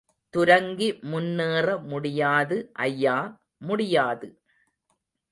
[0.33, 2.57] துரங்கி முன்னேற முடியாது
[2.79, 3.17] ஐயா,
[3.61, 4.27] முடியாது!